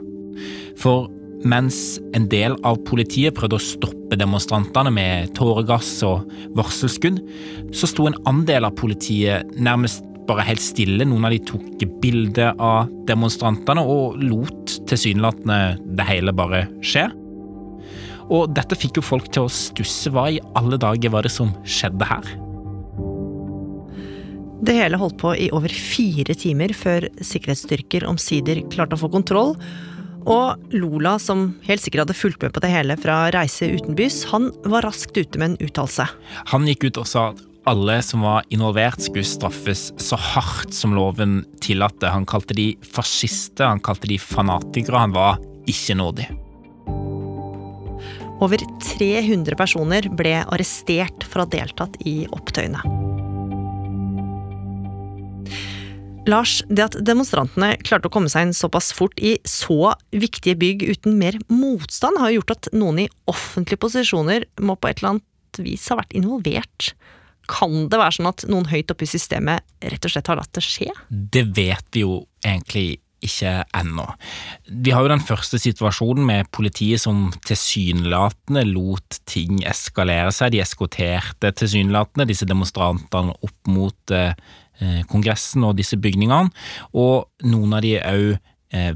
For 0.80 1.08
mens 1.46 2.00
en 2.16 2.28
del 2.30 2.56
av 2.66 2.80
politiet 2.86 3.36
prøvde 3.38 3.58
å 3.58 3.62
stoppe 3.62 4.18
demonstrantene 4.18 4.92
med 4.94 5.32
tåregass 5.38 5.94
og 6.06 6.28
varselskudd, 6.58 7.22
så 7.74 7.88
sto 7.90 8.08
en 8.10 8.18
andel 8.28 8.68
av 8.68 8.76
politiet 8.78 9.54
nærmest 9.56 10.04
bare 10.28 10.46
helt 10.46 10.62
stille. 10.62 11.06
Noen 11.08 11.26
av 11.26 11.34
de 11.34 11.40
tok 11.48 11.82
bilde 12.02 12.52
av 12.62 12.90
demonstrantene 13.08 13.82
og 13.82 14.20
lot 14.22 14.78
tilsynelatende 14.90 15.58
det 15.98 16.08
hele 16.08 16.34
bare 16.36 16.66
skje. 16.84 17.08
Og 18.32 18.52
dette 18.56 18.78
fikk 18.78 19.00
jo 19.00 19.04
folk 19.04 19.28
til 19.34 19.46
å 19.46 19.52
stusse. 19.52 20.12
Hva 20.12 20.28
i 20.32 20.40
alle 20.58 20.78
dager 20.80 21.12
var 21.12 21.26
det 21.26 21.34
som 21.34 21.52
skjedde 21.66 22.08
her? 22.08 22.34
Det 24.62 24.76
hele 24.78 24.98
holdt 25.00 25.18
på 25.18 25.32
i 25.34 25.48
over 25.50 25.72
fire 25.74 26.36
timer 26.38 26.70
før 26.76 27.08
sikkerhetsstyrker 27.18 28.06
omsider 28.06 28.62
klarte 28.70 28.94
å 28.94 29.02
få 29.02 29.10
kontroll. 29.10 29.56
Og 30.22 30.74
Lola, 30.76 31.16
som 31.18 31.48
helt 31.66 31.82
sikkert 31.82 32.04
hadde 32.04 32.14
fulgt 32.14 32.44
med 32.44 32.54
på 32.54 32.62
det 32.62 32.70
hele 32.70 32.94
fra 33.00 33.24
reise 33.34 33.66
utenbys, 33.74 34.20
han 34.30 34.52
var 34.70 34.86
raskt 34.86 35.18
ute 35.18 35.40
med 35.40 35.50
en 35.50 35.66
uttalelse. 35.66 36.06
Han 36.54 36.68
gikk 36.70 36.86
ut 36.86 37.02
og 37.02 37.10
sa 37.10 37.24
at 37.32 37.42
alle 37.68 38.02
som 38.02 38.24
var 38.26 38.44
involvert, 38.50 39.00
skulle 39.02 39.26
straffes 39.26 39.92
så 39.96 40.16
hardt 40.18 40.74
som 40.74 40.94
loven 40.96 41.42
tillatte. 41.62 42.10
Han 42.10 42.26
kalte 42.26 42.56
de 42.58 42.72
fascister, 42.82 43.68
han 43.68 43.82
kalte 43.82 44.10
de 44.10 44.18
fanatikere. 44.18 45.04
Han 45.04 45.14
var 45.14 45.38
ikke 45.70 45.96
nådig. 45.98 46.26
Over 48.42 48.64
300 48.82 49.54
personer 49.54 50.08
ble 50.18 50.40
arrestert 50.42 51.22
for 51.30 51.42
å 51.42 51.46
ha 51.46 51.52
deltatt 51.52 52.00
i 52.08 52.24
opptøyene. 52.34 52.82
Lars, 56.30 56.60
det 56.70 56.84
at 56.84 56.96
demonstrantene 57.02 57.72
klarte 57.82 58.06
å 58.06 58.12
komme 58.14 58.30
seg 58.30 58.46
inn 58.46 58.54
såpass 58.54 58.92
fort 58.94 59.18
i 59.18 59.36
så 59.46 59.94
viktige 60.14 60.54
bygg 60.58 60.84
uten 60.86 61.16
mer 61.18 61.38
motstand, 61.50 62.18
har 62.22 62.34
gjort 62.34 62.54
at 62.54 62.68
noen 62.74 63.04
i 63.04 63.08
offentlige 63.30 63.82
posisjoner 63.82 64.46
må 64.62 64.78
på 64.78 64.90
et 64.90 65.02
eller 65.02 65.16
annet 65.16 65.62
vis 65.62 65.88
ha 65.90 65.98
vært 65.98 66.14
involvert. 66.18 66.92
Kan 67.50 67.88
det 67.90 67.98
være 68.00 68.18
sånn 68.18 68.30
at 68.30 68.44
noen 68.50 68.68
høyt 68.70 68.92
oppe 68.92 69.06
i 69.06 69.10
systemet 69.10 69.64
rett 69.82 70.04
og 70.06 70.14
slett 70.14 70.28
har 70.30 70.38
latt 70.38 70.52
det 70.54 70.64
skje? 70.64 70.90
Det 71.08 71.46
vet 71.56 71.88
vi 71.94 72.04
jo 72.04 72.20
egentlig 72.44 73.00
ikke 73.22 73.52
ennå. 73.78 74.04
Vi 74.66 74.90
har 74.90 75.04
jo 75.04 75.12
den 75.12 75.22
første 75.22 75.60
situasjonen 75.62 76.26
med 76.26 76.50
politiet 76.54 77.02
som 77.04 77.28
tilsynelatende 77.46 78.64
lot 78.66 79.20
ting 79.30 79.62
eskalere 79.68 80.32
seg. 80.34 80.54
De 80.54 80.62
eskorterte 80.62 81.52
tilsynelatende 81.54 82.26
disse 82.30 82.48
demonstrantene 82.50 83.36
opp 83.38 83.70
mot 83.70 84.14
eh, 84.14 84.34
Kongressen 85.10 85.62
og 85.68 85.76
disse 85.78 85.94
bygningene, 86.02 86.50
og 86.98 87.28
noen 87.46 87.76
av 87.76 87.84
de 87.84 88.00
òg 88.02 88.32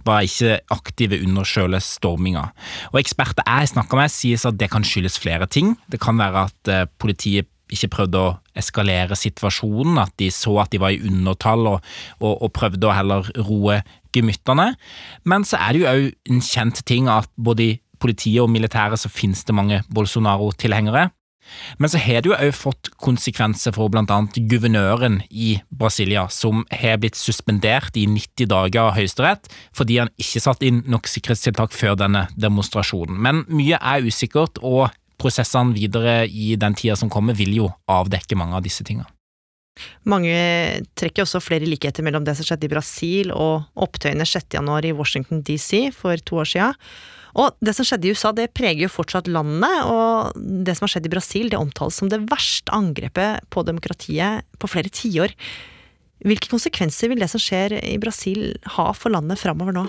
var 0.08 0.24
ikke 0.24 0.54
aktive 0.72 1.18
under 1.20 1.44
sjøle 1.44 1.76
storminga. 1.84 2.46
Og 2.94 2.96
Eksperter 2.96 3.44
jeg 3.44 3.74
snakker 3.74 4.00
med, 4.00 4.08
sier 4.08 4.40
at 4.48 4.56
det 4.56 4.70
kan 4.72 4.86
skyldes 4.88 5.18
flere 5.20 5.44
ting. 5.52 5.74
Det 5.92 6.00
kan 6.00 6.16
være 6.16 6.46
at 6.48 6.70
politiet 6.96 7.50
ikke 7.72 7.90
prøvde 7.92 8.20
å 8.22 8.34
eskalere 8.56 9.18
situasjonen, 9.18 9.98
at 10.02 10.14
de 10.20 10.30
så 10.34 10.54
at 10.62 10.72
de 10.72 10.80
var 10.82 10.94
i 10.94 11.00
undertall 11.02 11.66
og, 11.74 11.90
og, 12.20 12.32
og 12.32 12.52
prøvde 12.56 12.88
å 12.88 12.94
heller 12.94 13.30
roe 13.48 13.80
gemyttene. 14.16 14.72
Men 15.28 15.44
så 15.46 15.60
er 15.60 15.74
det 15.74 15.82
jo 15.82 15.90
òg 15.90 16.32
en 16.32 16.42
kjent 16.44 16.82
ting 16.88 17.10
at 17.12 17.30
både 17.36 17.66
i 17.66 17.76
politiet 18.02 18.42
og 18.44 18.52
militæret 18.52 19.00
så 19.00 19.10
finnes 19.12 19.44
det 19.46 19.56
mange 19.56 19.82
Bolsonaro-tilhengere. 19.92 21.08
Men 21.78 21.90
så 21.90 22.00
har 22.02 22.22
det 22.22 22.30
jo 22.30 22.36
òg 22.36 22.54
fått 22.56 22.90
konsekvenser 23.02 23.74
for 23.76 23.92
blant 23.92 24.10
annet 24.10 24.38
guvernøren 24.50 25.20
i 25.30 25.56
Brasilia, 25.70 26.26
som 26.32 26.64
har 26.74 26.98
blitt 27.02 27.18
suspendert 27.18 27.96
i 27.98 28.06
90 28.10 28.50
dager 28.50 28.88
av 28.88 28.96
Høyesterett 28.96 29.50
fordi 29.76 30.00
han 30.02 30.12
ikke 30.20 30.42
satte 30.42 30.66
inn 30.68 30.82
nok 30.90 31.06
sikkerhetstiltak 31.10 31.74
før 31.76 31.98
denne 32.02 32.26
demonstrasjonen. 32.34 33.18
Men 33.22 33.44
mye 33.46 33.78
er 33.78 34.06
usikkert, 34.06 34.58
og 34.62 34.90
prosessene 35.20 35.76
videre 35.76 36.24
i 36.28 36.54
den 36.60 36.76
tida 36.78 36.96
som 36.98 37.10
kommer, 37.12 37.36
vil 37.36 37.54
jo 37.56 37.68
avdekke 37.90 38.38
mange 38.38 38.56
av 38.58 38.64
disse 38.66 38.84
tingene. 38.86 39.08
Mange 40.08 40.32
trekker 40.96 41.26
også 41.26 41.42
flere 41.44 41.68
likheter 41.68 42.04
mellom 42.06 42.24
det 42.24 42.36
som 42.38 42.46
skjedde 42.48 42.68
i 42.68 42.72
Brasil 42.72 43.32
og 43.34 43.66
opptøyene 43.76 44.24
6. 44.24 44.48
januar 44.56 44.86
i 44.88 44.94
Washington 44.96 45.42
DC 45.44 45.90
for 45.96 46.16
to 46.24 46.40
år 46.40 46.48
siden. 46.48 46.80
Og 47.36 47.56
det 47.60 47.74
som 47.76 47.84
skjedde 47.84 48.08
i 48.08 48.14
USA, 48.16 48.32
det 48.32 48.54
preger 48.56 48.86
jo 48.86 48.92
fortsatt 48.94 49.28
landet, 49.28 49.82
og 49.92 50.32
det 50.64 50.72
som 50.76 50.86
har 50.86 50.94
skjedd 50.94 51.08
i 51.08 51.12
Brasil, 51.12 51.50
det 51.52 51.60
omtales 51.60 51.98
som 52.00 52.08
det 52.08 52.22
verste 52.30 52.72
angrepet 52.72 53.44
på 53.52 53.64
demokratiet 53.68 54.46
på 54.56 54.70
flere 54.72 54.88
tiår. 54.88 55.36
Hvilke 56.24 56.48
konsekvenser 56.48 57.12
vil 57.12 57.20
det 57.20 57.28
som 57.28 57.42
skjer 57.42 57.76
i 57.82 57.98
Brasil 58.00 58.54
ha 58.78 58.88
for 58.96 59.12
landet 59.12 59.42
framover 59.42 59.76
nå? 59.76 59.84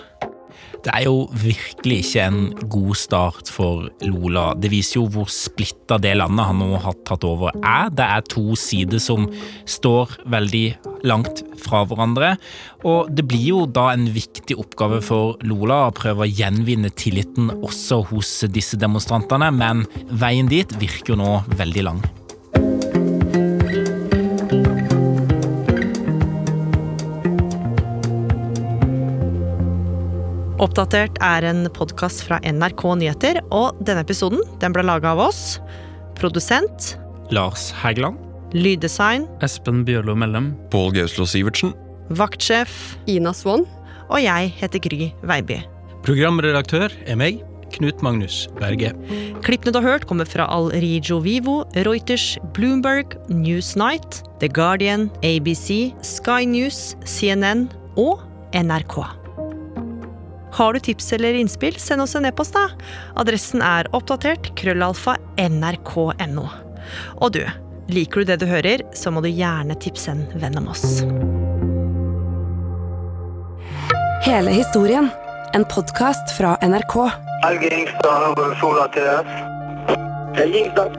Det 0.86 0.94
er 0.94 1.06
jo 1.08 1.28
virkelig 1.34 1.98
ikke 2.04 2.26
en 2.28 2.42
god 2.72 2.98
start 3.00 3.52
for 3.52 3.88
Lola. 4.06 4.52
Det 4.56 4.72
viser 4.72 5.00
jo 5.00 5.08
hvor 5.12 5.30
splitta 5.32 5.98
det 6.02 6.16
landet 6.20 6.48
han 6.50 6.62
nå 6.62 6.80
har 6.84 6.98
tatt 7.08 7.26
over 7.28 7.56
er. 7.62 7.90
Det 7.94 8.06
er 8.06 8.28
to 8.32 8.58
sider 8.60 9.02
som 9.04 9.28
står 9.68 10.20
veldig 10.32 10.66
langt 11.08 11.44
fra 11.64 11.84
hverandre. 11.88 12.36
Og 12.88 13.12
det 13.14 13.26
blir 13.30 13.48
jo 13.50 13.66
da 13.66 13.90
en 13.94 14.08
viktig 14.14 14.58
oppgave 14.60 15.02
for 15.06 15.42
Lola 15.48 15.88
å 15.88 15.96
prøve 15.98 16.26
å 16.26 16.30
gjenvinne 16.32 16.94
tilliten 16.96 17.52
også 17.58 18.04
hos 18.12 18.38
disse 18.54 18.80
demonstrantene, 18.80 19.52
men 19.52 19.86
veien 20.08 20.50
dit 20.52 20.78
virker 20.80 21.16
jo 21.16 21.22
nå 21.24 21.34
veldig 21.58 21.90
lang. 21.90 22.08
Oppdatert 30.58 31.20
er 31.22 31.46
en 31.46 31.68
podkast 31.70 32.24
fra 32.26 32.40
NRK 32.42 32.82
Nyheter, 32.98 33.38
og 33.54 33.78
denne 33.86 34.02
episoden 34.02 34.40
den 34.58 34.74
ble 34.74 34.82
laga 34.88 35.12
av 35.14 35.20
oss. 35.28 35.60
Produsent 36.18 36.96
Lars 37.30 37.68
Hægeland. 37.78 38.18
Lyddesign 38.58 39.28
Espen 39.46 39.84
Bjørlo 39.86 40.16
Mellem. 40.18 40.56
Pål 40.74 40.96
Gauslo 40.96 41.28
Sivertsen. 41.30 41.76
Vaktsjef 42.10 42.96
Ina 43.06 43.36
Swann. 43.38 43.68
Og 44.08 44.24
jeg 44.24 44.50
heter 44.58 44.82
Gry 44.82 45.12
Veiby. 45.30 45.60
Programredaktør 46.08 46.96
er 47.06 47.20
meg, 47.20 47.44
Knut 47.76 48.02
Magnus 48.02 48.48
Berge. 48.58 48.96
Klippene 49.46 49.76
du 49.76 49.82
har 49.84 49.88
hørt, 49.92 50.08
kommer 50.10 50.26
fra 50.26 50.48
Al 50.50 50.72
Rijo 50.82 51.20
Vivo, 51.22 51.60
Reuters, 51.86 52.32
Bloomberg, 52.58 53.14
Newsnight, 53.30 54.24
The 54.42 54.50
Guardian, 54.50 55.12
ABC, 55.22 55.92
Sky 56.02 56.50
News, 56.50 56.96
CNN 57.06 57.68
og 58.00 58.24
NRK. 58.58 59.27
Har 60.54 60.74
du 60.74 60.80
tips 60.80 61.14
eller 61.14 61.34
innspill, 61.34 61.80
send 61.80 62.02
oss 62.02 62.16
en 62.16 62.26
e-post, 62.26 62.56
da. 62.56 62.70
Adressen 63.20 63.62
er 63.62 63.90
oppdatert 63.96 64.54
krøllalfa 64.58 65.18
nrk.no. 65.42 66.48
Og 67.20 67.34
du, 67.36 67.44
liker 67.92 68.24
du 68.24 68.32
det 68.32 68.40
du 68.42 68.48
hører, 68.50 68.84
så 68.96 69.12
må 69.12 69.24
du 69.26 69.30
gjerne 69.30 69.76
tipse 69.82 70.14
en 70.14 70.24
venn 70.40 70.58
om 70.60 70.70
oss. 70.72 71.02
Hele 74.28 74.56
historien. 74.56 75.12
En 75.56 75.64
podkast 75.66 76.34
fra 76.38 76.58
NRK. 76.62 76.96
Helge 77.46 77.70
Ingstad 77.72 78.26
over 78.32 78.56
Sola 78.60 78.88
TS. 78.92 79.30
Helge 80.40 80.64
Ingstad. 80.64 80.98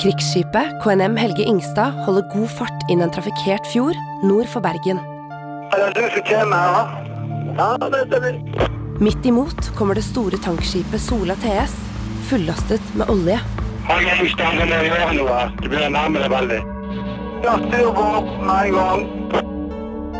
Krigsskipet 0.00 0.78
KNM 0.82 1.16
Helge 1.18 1.44
Ingstad 1.44 1.98
holder 2.06 2.24
god 2.32 2.50
fart 2.54 2.86
inn 2.92 3.02
en 3.04 3.12
trafikkert 3.12 3.66
fjord 3.72 3.98
nord 4.24 4.48
for 4.48 4.64
Bergen. 4.64 5.02
Er 5.74 5.90
det 5.90 5.98
du 5.98 6.06
som 6.14 6.26
kommer 6.30 6.56
her, 6.56 6.78
da? 6.78 7.09
Ja, 7.56 7.76
det 7.78 8.06
stemmer. 8.06 8.36
Midt 9.00 9.26
imot 9.26 9.70
kommer 9.76 9.94
det 9.94 10.04
store 10.04 10.36
tankskipet 10.44 11.00
Sola 11.00 11.34
TS, 11.40 11.74
fullastet 12.28 12.94
med 12.94 13.10
olje. 13.10 13.38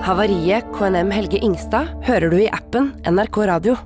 Havariet 0.00 0.72
KNM 0.74 1.10
Helge 1.10 1.38
Ingstad 1.44 1.92
hører 2.08 2.30
du 2.32 2.38
i 2.40 2.48
appen 2.48 2.92
NRK 3.04 3.42
Radio. 3.52 3.76